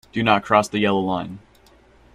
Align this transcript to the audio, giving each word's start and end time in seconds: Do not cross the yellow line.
Do 0.13 0.23
not 0.23 0.43
cross 0.43 0.67
the 0.67 0.79
yellow 0.79 0.99
line. 0.99 1.37